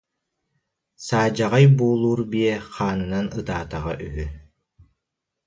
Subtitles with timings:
[1.05, 4.25] Саадьаҕай буулуур биэ хаанынан ытаатаҕа үһү